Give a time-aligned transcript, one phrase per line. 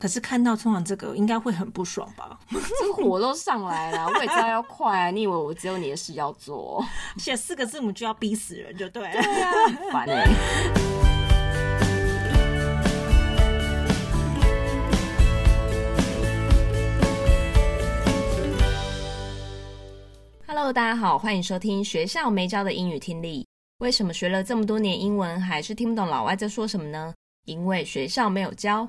[0.00, 2.40] 可是看到通常这个应该会很不爽吧？
[2.48, 5.10] 这个火都上来了，我也知道要快啊！
[5.10, 6.82] 你以为我只有你的事要做？
[7.20, 9.10] 写四个字母就要逼死人，就对了。
[9.12, 9.52] 对啊，
[9.92, 10.30] 烦哎、欸。
[20.46, 23.46] Hello，大家好，欢迎收听学校没教的英语听力。
[23.80, 27.12] 为什么学了这么多年英文，还是听不懂老外在说什么呢？
[27.44, 28.88] 因为学校没有教。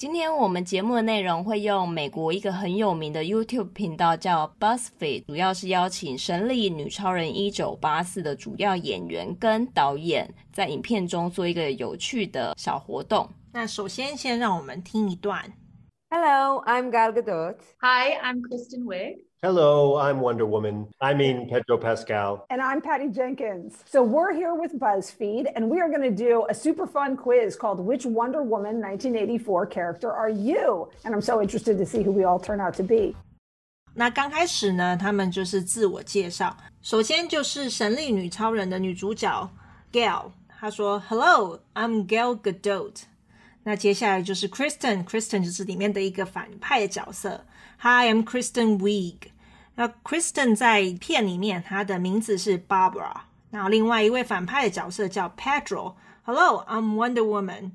[0.00, 13.28] 今天我们节目的内容会用美国一个很有名的 YouTube 频道叫 BuzzFeed，主要是邀请《神力女超人一九八四》的主要演员跟导演，在影片中做一个有趣的小活动。
[13.52, 15.52] 那首先，先让我们听一段。
[16.08, 17.56] Hello, I'm Gal Gadot.
[17.82, 19.18] Hi, I'm Kristen Wiig.
[19.41, 20.87] Hello, I'm Wonder Woman.
[20.99, 22.45] I mean Pedro Pascal.
[22.49, 23.83] And I'm Patty Jenkins.
[23.85, 27.55] So we're here with BuzzFeed, and we are going to do a super fun quiz
[27.55, 30.89] called Which Wonder Woman 1984 Character Are You?
[31.03, 33.15] And I'm so interested to see who we all turn out to be.
[33.93, 36.57] 那刚开始呢，他们就是自我介绍。
[36.81, 39.49] 首先就是神力女超人的女主角
[39.91, 43.03] Gal，她说：“Hello, I'm Gal Gadot。”
[43.64, 47.44] 那接下来就是 Kristen，Kristen 就是里面的一个反派的角色。
[47.80, 49.16] Hi，I'm Kristen Wiig。
[49.74, 53.22] 那 Kristen 在片里面，她的名字是 Barbara。
[53.50, 55.94] 然后另外一位反派的角色叫 Pedro。
[56.22, 57.72] Hello，I'm Wonder Woman。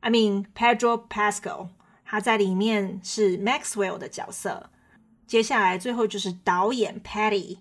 [0.00, 1.68] I mean Pedro Pascal。
[2.04, 4.70] 他在里面是 Maxwell 的角色。
[5.28, 7.58] 接下来最后就是导演 Patty。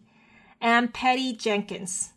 [0.59, 2.07] I'm Patty Jenkins。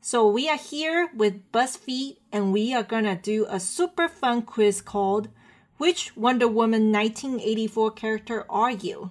[0.00, 4.80] So we are here with BuzzFeed and we are gonna do a super fun quiz
[4.80, 5.28] called
[5.78, 9.10] Which Wonder Woman 1984 character are you?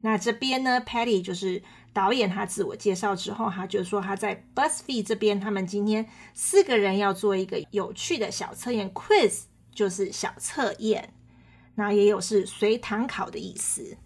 [0.00, 9.42] 那这边呢，Patty 就是导演，他自我介绍之后，他就说他在 BuzzFeed 这边，他们今天四个人要做一个有趣的小测验，quiz
[9.74, 11.12] 就是小测验，
[11.74, 13.96] 那也有是随堂考的意思。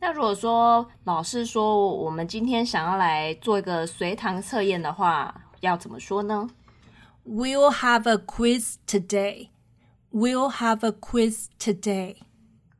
[0.00, 6.48] 那如果说老师说我们今天想要来做一个随堂测验的话， 要怎么说呢？
[7.26, 9.48] We'll have a quiz today.
[10.10, 12.16] We'll have a quiz today.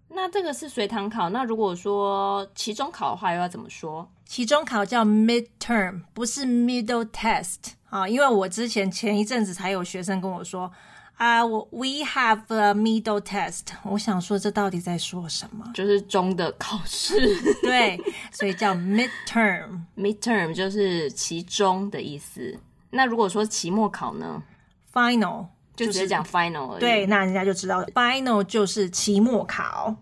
[0.08, 1.30] 那这个是随堂考。
[1.30, 4.10] 那如果说期中考的话，又要怎么说？
[4.24, 8.08] 期中考叫 midterm，不是 middle test 啊。
[8.08, 10.72] 因为我之前前一阵子才有学生跟我说
[11.16, 13.66] 啊，我 we have a middle test。
[13.84, 15.70] 我想说这到底在说什么？
[15.74, 17.16] 就是中的考试，
[17.62, 18.00] 对，
[18.32, 22.58] 所以叫 midterm。midterm 就是期中的意思。
[22.91, 24.43] 那如果说期末考呢
[24.93, 26.79] ？Final 就直接讲 final 而已。
[26.79, 29.97] 对，那人家就知道 final 就是期末考。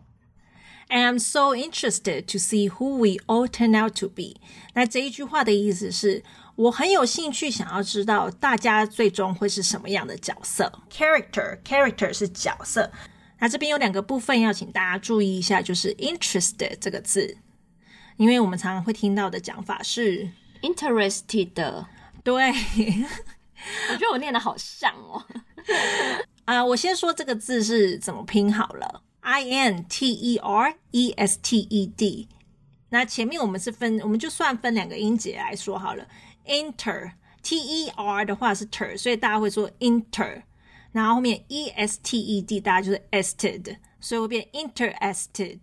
[0.89, 4.35] And I'm so interested to see who we all turn out to be。
[4.73, 6.23] 那这一句话的意思是
[6.55, 10.71] 我很有兴趣想要知道大家最终会是什么样的角色。
[10.91, 12.91] Character character 是角色。
[13.39, 17.37] 那这边有两个部分要请大家注意一下，就是 interested 这个字，
[18.17, 20.29] 因为我们常常会听到的讲法是
[20.61, 21.85] interested。
[22.23, 22.33] 对，
[23.91, 25.23] 我觉得我念的好像哦。
[26.45, 32.27] 啊、uh,，我先说这个字是怎么拼好了，I N T E R E S T E D。
[32.89, 36.05] 那前面我们是分，我们就算分两个音节来说好了。
[36.45, 40.43] Inter T E R 的话是 ter，所以大家会说 inter。
[40.91, 45.59] 然后后面 E S T E D，大家就是 ested，所以会变 interested。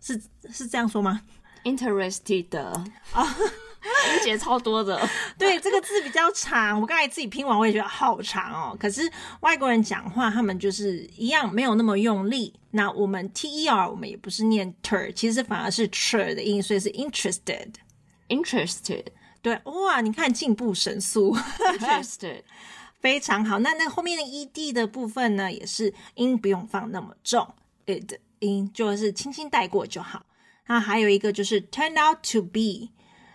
[0.00, 0.20] 是
[0.50, 1.20] 是这样说吗
[1.64, 2.86] ？Interested 啊。
[3.82, 5.00] 音节超多的，
[5.38, 6.78] 对，这个字比较长。
[6.80, 8.76] 我刚才自己拼完，我也觉得好长哦。
[8.78, 9.10] 可是
[9.40, 12.54] 外国人讲话，他们就是一样没有那么用力。
[12.72, 19.06] 那我们 T E R，我们也不是念 ter，其实反而是 tr 的音，所以是 interested，interested。
[19.42, 22.42] 对，哇，你看进步神速，interested，
[23.00, 23.58] 非常好。
[23.60, 27.54] 那那后面的 E D 的部分呢，也是音不用放那么重
[27.86, 30.26] ，it 音就是轻轻带过就好。
[30.66, 32.90] 那还有一个就是 turn out to be。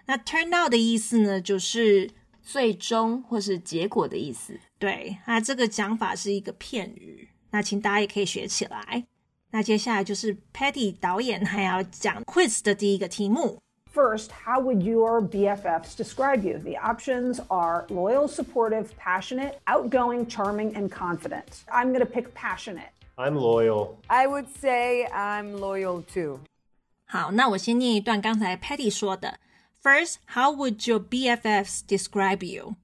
[0.07, 2.11] 那 turn out 的意思呢，就是
[2.43, 4.59] 最终或是结果的意思。
[4.79, 9.05] 对，那这个讲法是一个片语，那请大家也可以学起来。
[9.53, 13.59] 那接下来就是 Patty 导演还要讲 quiz 的第一个题目。
[13.93, 16.59] First, how would your BFFs describe you?
[16.59, 21.65] The options are loyal, supportive, passionate, outgoing, charming, and confident.
[21.67, 22.93] I'm going to pick passionate.
[23.17, 23.97] I'm loyal.
[24.07, 26.39] I would say I'm loyal too.
[27.07, 29.41] 好，那我先念一段刚才 Patty 说的。
[29.86, 32.76] First, how would your BFFs describe you?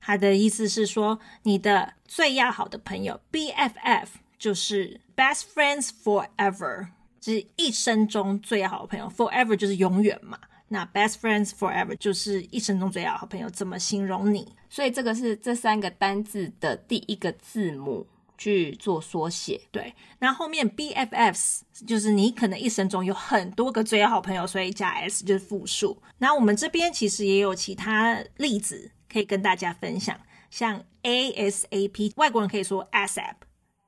[0.00, 4.06] 他的意思是说，你的最要好的朋友 BFF
[4.38, 6.90] 就是 best friends forever，
[7.20, 9.10] 是一生中最好的朋友。
[9.10, 13.50] forever 就是永远嘛，那 best friends forever 就是一生中最要好的朋友。
[13.50, 14.54] 怎么形容你？
[14.70, 18.06] 所以这个是这三个单字的第一个字母
[18.36, 19.60] 去做缩写。
[19.70, 26.02] 对，那后面 BFFs 就是你可能一生中有很多个最好朋友，所以加 s 就是复数。
[26.18, 30.18] 那我们这边其实也有其他例子可以跟大家分享，
[30.50, 33.34] 像 ASAP，外国人可以说 ASAP。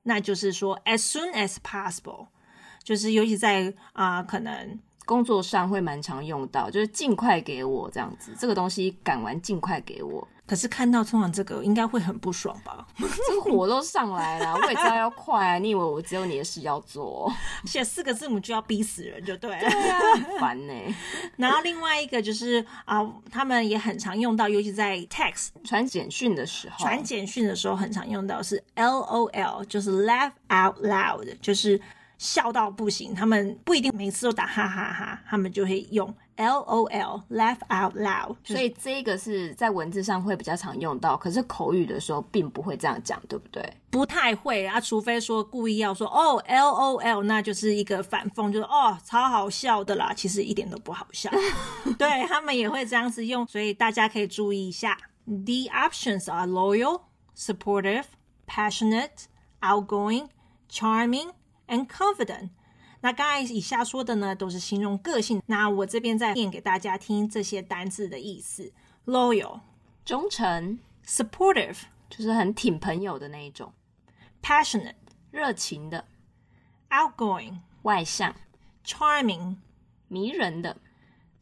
[0.02, 2.28] 那就是说，as soon as possible，
[2.84, 10.28] 就是尤其在啊、可能工作上会蛮常用到，就是尽快给我这样子，这个东西赶完尽快给我。
[10.46, 12.86] 可是看到通常这个应该会很不爽吧？
[12.98, 15.58] 这个火都上来了， 我也知道要快啊！
[15.58, 17.32] 你以为我只有你的事要做？
[17.66, 19.58] 写四个字母就要逼死人，就对了。
[19.58, 19.98] 对啊，
[20.38, 20.94] 烦呢、欸。
[21.36, 31.80] 然后另外一个就是啊、呃，他们也很常用到，尤其在 text 传简讯的时候，传简讯的时候很常用到是 LOL，就是 laugh out loud，就是
[32.18, 33.14] 笑到不行。
[33.14, 36.14] 他们不一定每次都打哈哈哈，他们就会用。
[36.36, 43.66] L O L laugh out loud，所以这个是在文字上会比较常用到，可是口语的时候并不会这样讲，对不对？
[43.88, 51.30] 不太会啊，除非说故意要说哦，L O L，那就是一个反讽，就是哦，超好笑的啦，其实一点都不好笑。
[51.98, 54.98] 对，他们也会这样子用，所以大家可以注意一下。
[55.24, 57.00] The options are loyal,
[57.34, 58.04] supportive,
[58.46, 59.24] passionate,
[59.62, 60.28] outgoing,
[60.70, 61.30] charming,
[61.68, 62.50] and confident.
[63.00, 65.42] 那刚才以下说的呢，都是形容个性。
[65.46, 68.72] 那我这边再念给大家听这些单字的意思
[69.04, 69.60] ：loyal，
[70.04, 73.72] 忠诚；supportive，就是很挺朋友的那一种
[74.42, 74.94] ；passionate，
[75.30, 76.06] 热情的
[76.90, 78.34] ；outgoing，外向
[78.84, 79.56] ；charming，
[80.08, 80.78] 迷人的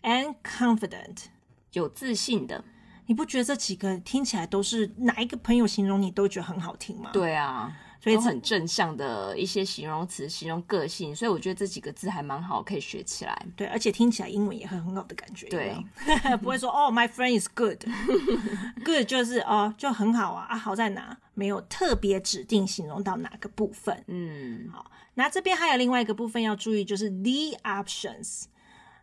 [0.03, 1.27] ；and confident，
[1.73, 2.65] 有自信的。
[3.07, 7.11] 你不觉得这几个听起来都是哪一个朋友形容你都觉得很好听吗？
[7.13, 7.75] 对啊。
[8.05, 13.47] 所以很正向的一些形容词，形容个性，所以我觉得这几个字还蛮好，可以学起来。
[13.57, 15.49] 对，而且听起来英文也很很好的感觉。
[15.49, 15.75] 对，
[16.43, 21.17] 不会说哦，My friend is good，good 就是哦，就很好啊啊，好在哪？
[21.33, 24.05] 没有特别指定形容到哪个部分。
[24.09, 28.45] 嗯，好，那这边还有另外一个部分要注意，就是 the options，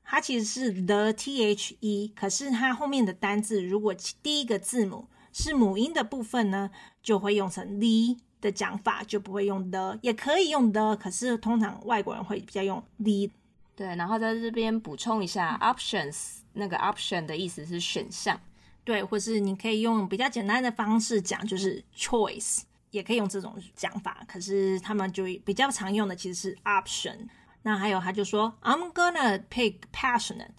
[0.06, 6.70] 它其实是 the the，可是它后面的单字如果第一个字母是母音的部分呢，
[7.02, 8.22] 就会用成 the。
[8.42, 13.32] 的讲法就不会用 the，也可以用 the，可是通常外国人会比较用 the。
[13.74, 18.40] 对，然后在这边补充一下，options 那个 option 的意思是选项，
[18.84, 24.24] 对，或是你可以用比较简单的方式讲，就是 choice，也可以用这种讲法。
[24.28, 27.28] 可是他们就比较常用的其实是 option。
[27.64, 30.50] 那还有他就说，I'm gonna pick passionate。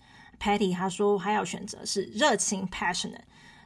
[0.40, 3.20] Patty 他说还要选择是热情 passionate。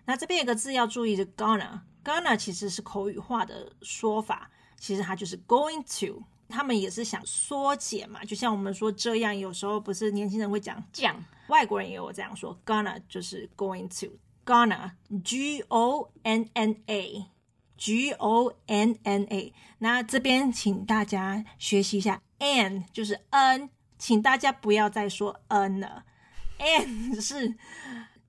[0.04, 1.80] 那这边有个字要注意，就 gonna。
[2.06, 4.49] Gonna 其实是口语化的说法，
[4.79, 6.23] 其实它就是 going to。
[6.49, 14.17] 他们也是想缩减嘛，就像我们说这样，有时候不是年轻人会讲讲，外国人也有这样说，gonna 就是 going to。
[14.44, 19.53] Gonna，G O N N A，G O N N A。
[19.79, 26.05] 那这边请大家学习一下，N 就是 N，请大家不要再说 N 了
[26.58, 27.56] ，N 是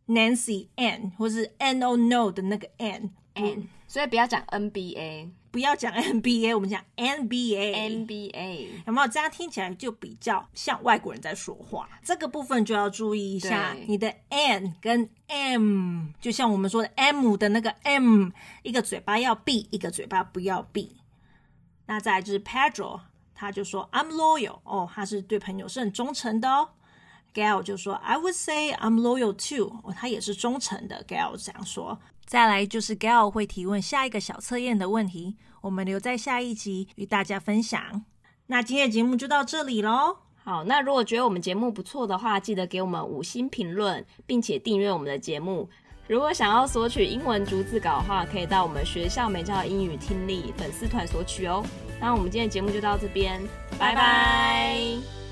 [0.08, 3.14] Nancy N 或是 N O No 的那个 N。
[3.40, 8.06] 嗯，所以不要讲 NBA，不要讲 NBA，我们讲 NBA。
[8.06, 11.90] NBA 有没有这样听起来就比较像外国人在说话？
[12.04, 18.30] 这个部分就要注意一下，你的 N 跟 M，就像我们说的 M 的那个 M，
[18.64, 20.98] 一个嘴巴要闭，一个嘴巴不要闭。
[21.86, 23.00] 那再来就是 Pedro，
[23.34, 26.70] 他就说 I'm loyal，哦，他是对朋友是很忠诚的哦。
[27.34, 31.04] Gail 就说 I would say I'm loyal too，哦，他也是忠诚的。
[31.08, 32.00] Gail 这样说。
[32.26, 38.04] 再来就是 Gail 会提问下一个小测验的问题，我们留在下一集与大家分享。
[38.48, 40.18] 那今天的节目就到这里喽。
[40.44, 45.70] 好，那如果觉得我们节目不错的话，记得给我们五星评论，并且订阅我们的节目。
[46.08, 51.62] 如果想要索取英文逐字稿的话，可以到我们学校美教英语听力粉丝团索取哦。
[52.00, 53.42] 那我们今天的节目就到这边，
[53.78, 55.27] 拜拜。